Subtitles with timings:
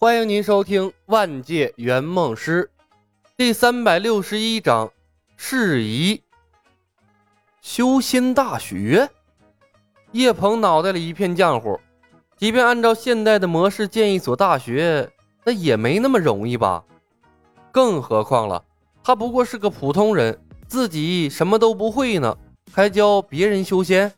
[0.00, 2.70] 欢迎您收听《万界圆梦师》
[3.36, 4.92] 第三百六十一章：
[5.36, 6.22] 适宜
[7.60, 9.10] 修仙大学。
[10.12, 11.80] 叶鹏脑袋里一片浆糊，
[12.36, 15.10] 即便按照现代的模式建一所大学，
[15.42, 16.84] 那也没那么容易吧？
[17.72, 18.64] 更何况了，
[19.02, 22.38] 他不过是个普通人，自己什么都不会呢，
[22.70, 24.12] 还教别人修仙？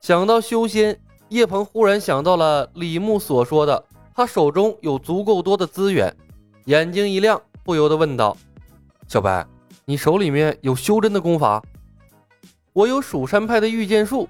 [0.00, 6.14] 想到修仙，叶鹏忽然想到了李牧所说的，他手中有足够多的资源，
[6.66, 8.36] 眼睛一亮，不由得问道
[9.08, 9.44] ：“小白，
[9.84, 11.60] 你手里面有修真的功法
[12.72, 14.28] ？”“我有蜀山派的御剑术。”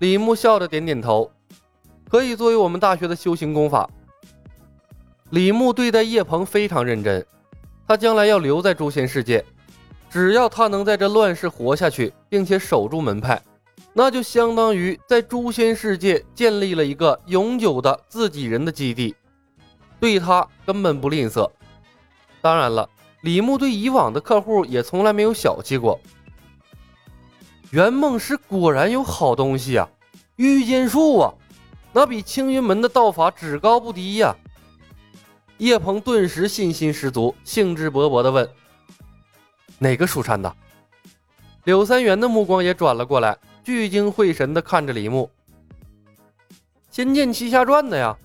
[0.00, 1.30] 李牧笑着点点头
[2.08, 3.88] ，“可以作为我们大学的修行功法。”
[5.28, 7.24] 李牧对待叶鹏非常认真，
[7.86, 9.44] 他将来要留在诛仙世界，
[10.08, 13.40] 只要他能在这乱世活下去，并且守住门派。
[13.92, 19.14] 那就相当于在诛仙世界建立了一个永久的自己人的基地，
[20.00, 21.50] 对他根本不吝啬。
[22.40, 22.88] 当然了，
[23.22, 26.00] 李牧对以往的客户也从来没有小气过。
[27.70, 29.88] 圆梦师果然有好东西啊，
[30.36, 31.34] 御剑术啊，
[31.92, 34.34] 那比青云门的道法只高不低呀。
[35.58, 38.48] 叶鹏顿时信心十足，兴致勃勃地问
[39.78, 40.52] ：“哪个蜀山的？”
[41.64, 43.38] 柳三元的目光也转了过来。
[43.64, 45.30] 聚精会神地看着李牧，
[46.90, 48.16] 《仙剑奇侠传》的呀，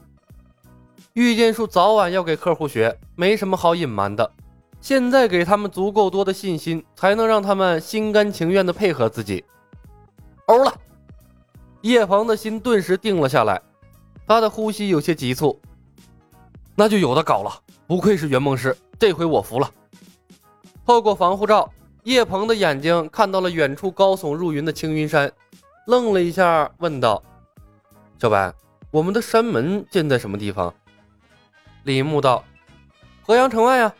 [1.13, 4.31] 御剑术早晚要给客户学，没什么好隐瞒的。
[4.81, 9.45] 现在给他们足够多的信心，才能让他们心甘情愿地配合自己。
[10.47, 10.73] 欧了，
[11.81, 13.61] 叶鹏的心顿时定了下来，
[14.25, 15.59] 他的呼吸有些急促。
[16.73, 19.71] 那就有的搞了，不愧是圆梦师，这回我服了。
[20.83, 21.71] 透过防护罩。
[22.07, 25.29] 叶鹏的眼睛看到了远处高耸入云的青云山，
[25.87, 27.21] 愣了一下，问道
[28.17, 28.53] ：“小白，
[28.91, 30.73] 我们的山门建在什么地方？”
[31.83, 32.41] 李牧道
[33.27, 33.93] ：“河阳城外呀。”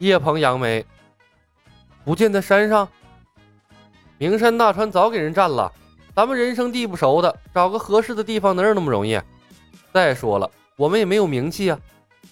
[0.00, 0.86] 叶鹏扬眉
[2.02, 2.88] ：“不建在山上？
[4.16, 5.70] 名山大川早给人占了，
[6.14, 9.20] 咱们人生地不熟的，找个合适的地方哪有那么容易？
[9.92, 11.78] 再说了，我们也没有名气啊。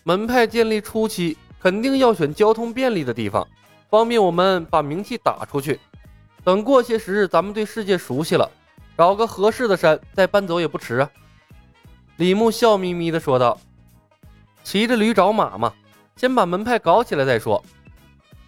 [0.04, 3.46] 门派建立初期，肯定要选交通便利的地方。”
[3.94, 5.78] 方便我们把名气打出去，
[6.42, 8.50] 等过些时日，咱们对世界熟悉了，
[8.98, 11.08] 找个合适的山再搬走也不迟啊。
[12.16, 13.56] 李牧笑眯眯地说道
[14.64, 15.72] ：“骑着驴找马嘛，
[16.16, 17.64] 先把门派搞起来再说。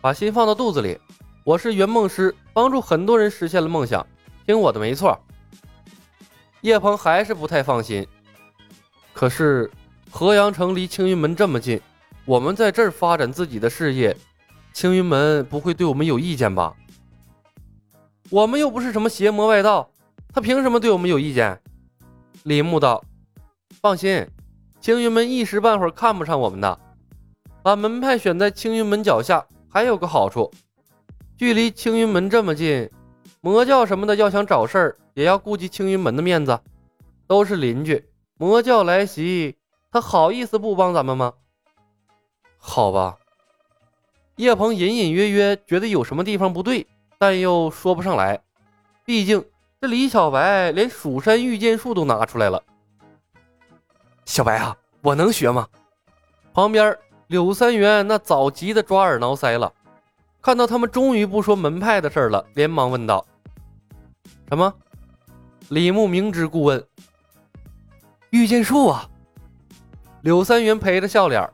[0.00, 0.98] 把心放到肚子里，
[1.44, 4.04] 我是圆梦师，帮助很多人实现了梦想，
[4.44, 5.16] 听我的没错。”
[6.62, 8.04] 叶鹏还是不太放心，
[9.12, 9.70] 可是
[10.10, 11.80] 河阳城离青云门这么近，
[12.24, 14.16] 我们在这儿发展自己的事业。
[14.76, 16.76] 青云门不会对我们有意见吧？
[18.28, 19.90] 我们又不是什么邪魔外道，
[20.34, 21.58] 他凭什么对我们有意见？
[22.42, 23.02] 李牧道
[23.80, 24.28] ：“放心，
[24.78, 26.78] 青云门一时半会儿看不上我们的。
[27.62, 30.52] 把门派选在青云门脚下，还有个好处，
[31.38, 32.90] 距离青云门这么近，
[33.40, 36.60] 魔教什么的要想找事儿，也要顾及青云门的面子。
[37.26, 38.04] 都是邻居，
[38.36, 39.56] 魔教来袭，
[39.90, 41.32] 他好意思不帮咱们吗？
[42.58, 43.16] 好吧。”
[44.36, 46.86] 叶鹏隐隐约约觉得有什么地方不对，
[47.18, 48.38] 但又说不上来。
[49.04, 49.42] 毕竟
[49.80, 52.62] 这李小白连蜀山御剑术都拿出来了。
[54.26, 55.66] 小白啊，我能学吗？
[56.52, 56.96] 旁边
[57.28, 59.72] 柳三元那早急得抓耳挠腮了，
[60.42, 63.26] 看到他们终于不说门派的事了，连忙问道
[64.50, 64.74] ：“什么？”
[65.70, 66.84] 李牧明知故问
[68.30, 69.08] ：“御剑术啊！”
[70.20, 71.48] 柳三元陪着笑脸，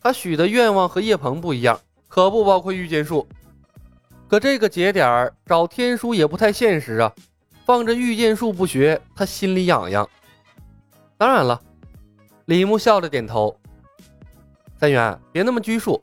[0.00, 1.80] 他许的愿望和叶鹏不一样。
[2.08, 3.28] 可不包括御剑术，
[4.26, 7.12] 可这个节点儿找天书也不太现实啊。
[7.64, 10.08] 放着御剑术不学，他心里痒痒。
[11.18, 11.60] 当然了，
[12.46, 13.54] 李牧笑着点头。
[14.78, 16.02] 三元，别那么拘束。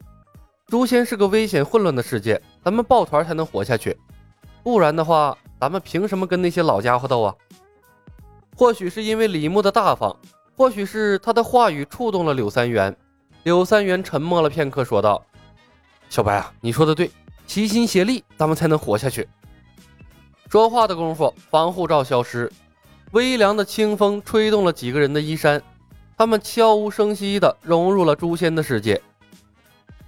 [0.68, 3.98] 诛仙是个危险混乱的世界，咱们抱团才能活下去。
[4.64, 7.34] 不然的话，咱们凭什么跟那些老家伙斗啊？
[8.56, 10.16] 或许是因为李牧的大方，
[10.56, 12.96] 或许是他的话语触动了柳三元。
[13.44, 15.24] 柳三元沉默了片刻，说道。
[16.10, 17.12] 小白啊，你说的对，
[17.46, 19.28] 齐心协力，咱们才能活下去。
[20.50, 22.52] 说话的功夫，防护罩消失，
[23.12, 25.62] 微凉的清风吹动了几个人的衣衫，
[26.18, 29.02] 他们悄无声息地融入了诛仙的世界。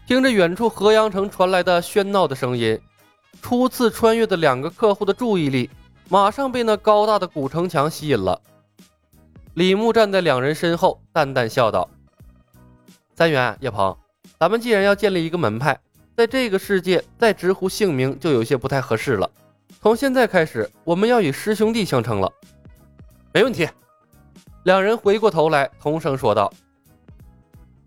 [0.05, 2.79] 听着远处河阳城传来的喧闹的声音，
[3.41, 5.69] 初次穿越的两个客户的注意力
[6.07, 8.39] 马上被那高大的古城墙吸引了。
[9.55, 11.89] 李牧站在两人身后，淡淡笑道
[13.17, 13.97] ：“三元，叶鹏，
[14.39, 15.77] 咱们既然要建立一个门派。”
[16.17, 19.29] 在这个世界，再直呼姓名就有些不太合适了。
[19.79, 22.33] 从现在开始，我们要以师兄弟相称了。
[23.31, 23.69] 没问题。
[24.63, 26.51] 两人回过头来，同声说道：“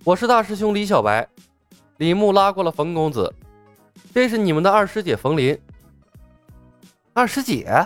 [0.04, 1.28] 我是大师兄李小白。”
[1.98, 3.34] 李牧拉过了冯公子
[4.14, 5.60] ：“这是你们的二师姐冯林。”
[7.12, 7.84] 二师姐。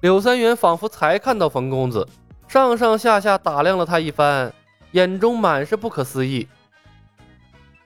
[0.00, 2.04] 柳三元仿佛才看到冯公子，
[2.48, 4.52] 上上下下打量了他一番，
[4.90, 6.48] 眼中满是不可思议。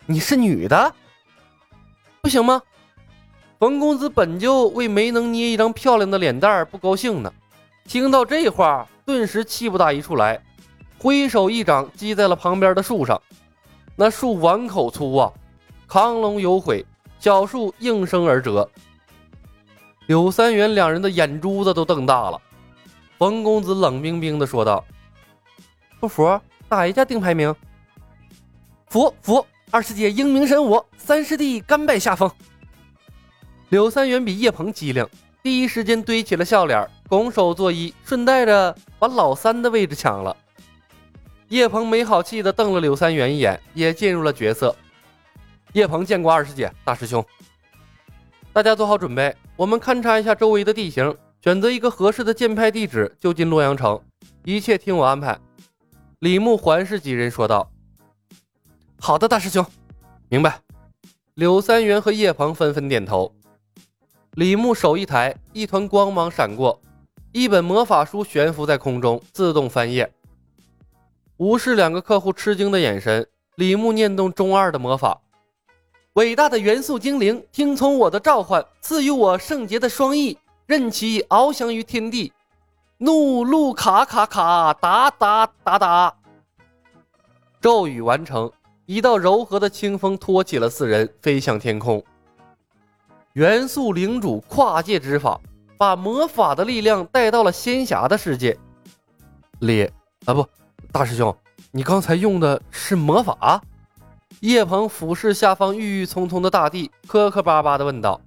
[0.06, 0.94] 你是女的，不
[2.30, 2.62] 行吗？
[3.58, 7.30] 冯公子本就为没能捏一张漂亮的脸蛋儿不高兴呢，
[7.84, 10.42] 听到这话，顿时气不打一处来，
[10.98, 13.20] 挥手一掌击在了旁边的树上。
[13.96, 15.30] 那树碗口粗啊，
[15.86, 16.86] 亢龙有悔，
[17.18, 18.66] 小树应声而折。
[20.06, 22.40] 柳三元两人的眼珠子都瞪大了。
[23.18, 24.82] 冯公子冷冰冰地说道
[26.00, 27.54] ：“不服，打一架定排名。
[28.88, 32.28] ”“服服，二师姐英明神武，三师弟甘拜下风。”
[33.70, 35.06] 柳三元比叶鹏机灵，
[35.44, 40.36] 第一时间堆起了笑脸，拱手作揖，顺带着把老三的位置抢了。
[41.48, 44.74] 叶鹏没好气地瞪了柳三元一眼，也进入了角色。
[45.72, 47.24] 叶鹏见过二师姐，大师兄。
[48.52, 54.00] 大家做好准备，我们勘察一下周围的地形，选择一个合适的建派地址，就进洛阳城。
[54.44, 55.38] 一切听我安排。
[56.18, 57.70] 李牧环视几人说道
[59.00, 59.64] ：“好的，大师兄，
[60.28, 60.60] 明白。”
[61.34, 63.34] 柳三元和叶鹏纷纷点头。
[64.34, 66.78] 李牧手一抬，一团光芒闪过，
[67.32, 70.12] 一本魔法书悬浮在空中，自动翻页。
[71.38, 73.26] 无视两个客户吃惊的眼神，
[73.56, 75.18] 李牧念动中二的魔法。
[76.12, 80.36] 伟大的元素精灵，听从我的召唤，赐予我圣洁的双翼，
[80.66, 82.30] 任其翱翔于天地。
[82.98, 86.14] 怒路卡卡卡，哒哒哒哒。
[87.60, 88.50] 咒语完成，
[88.90, 92.02] 一道柔和的清风托起了四人，飞向天空。
[93.34, 95.40] 元素领主跨界之法，
[95.78, 98.58] 把魔法的力量带到了仙侠的世界。
[99.60, 99.88] 李
[100.24, 100.44] 啊，不，
[100.90, 101.32] 大师兄，
[101.70, 103.62] 你刚才用的是魔法？
[104.40, 108.20] 叶鹏俯视下方郁郁葱葱的大地，磕磕巴巴地问道：“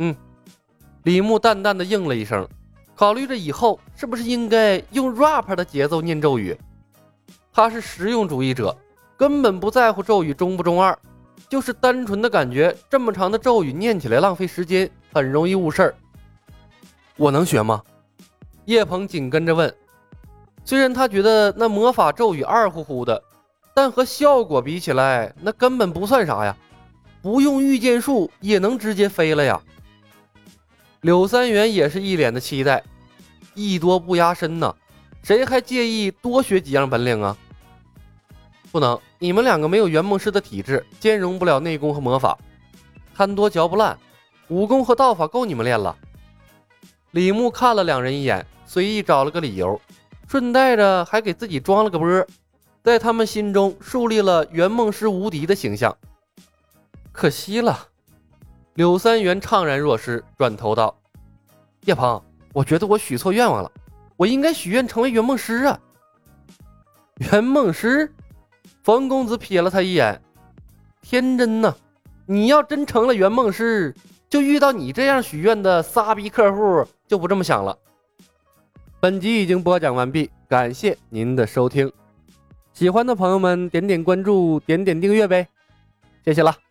[0.00, 0.16] 嗯。”
[1.04, 2.48] 李牧淡淡的应了一声，
[2.94, 6.58] 考虑着以后是不是应该用 rap 的节奏念咒语。
[7.52, 8.74] 他是实用主义者，
[9.20, 10.98] 根本不在乎咒语中不中二，
[11.46, 15.94] 就是单纯的感觉这么长的咒语念起来浪费时间，很容易误事儿。
[17.18, 17.82] 我能学吗？
[18.64, 19.70] 叶鹏紧跟着问。
[20.64, 23.22] 虽然他觉得那魔法咒语二乎乎的。
[23.72, 26.56] 但和效果比起来，那根本不算啥呀！
[27.22, 29.60] 不用御剑术也能直接飞了呀！
[31.02, 32.82] 柳三元也是一脸的期待，
[33.54, 34.74] 艺多不压身呐，
[35.22, 37.36] 谁还介意多学几样本领啊？
[38.72, 42.38] 不能，你们两个没有圆梦师的体质，兼容不了内功和魔法，
[43.14, 43.98] 贪多嚼不烂，
[44.48, 45.96] 武功和道法够你们练了。
[47.10, 49.80] 李牧看了两人一眼，随意找了个理由，
[50.28, 52.26] 顺带着还给自己装了个波。
[52.82, 55.94] 在他们心中树立了圆梦师无敌的形象，
[57.12, 57.88] 可惜了。
[58.74, 60.96] 柳三元怅然若失，转头道
[61.84, 62.22] ：“叶鹏，
[62.54, 63.70] 我觉得我许错愿望了，
[64.16, 65.78] 我应该许愿成为圆梦师啊。”
[67.32, 68.10] 圆梦师，
[68.82, 70.20] 冯公子瞥了他一眼，
[71.02, 71.74] 天真呐！
[72.26, 73.94] 你要真成了圆梦师，
[74.28, 77.76] 就遇到你这样许愿的傻逼客户，就不这么想了。
[79.00, 81.90] 本集已经播讲完毕，感谢您的收听。
[82.72, 85.48] 喜欢的朋友们，点点关注，点点订阅呗，
[86.24, 86.69] 谢谢了。